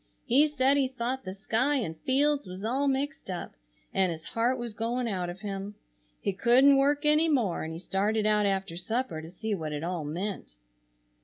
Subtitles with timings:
[0.25, 3.53] He said he thought the sky and fields was all mixed up
[3.93, 5.75] and his heart was going out of him.
[6.19, 9.83] He couldn't work any more and he started out after supper to see what it
[9.83, 10.55] all meant.